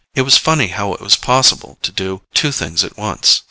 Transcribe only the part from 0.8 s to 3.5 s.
it was possible to do two things at once.